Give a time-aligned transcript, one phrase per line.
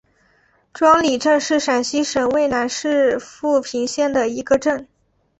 [0.73, 4.87] 庄里镇是陕西省渭南市富平县的一个镇。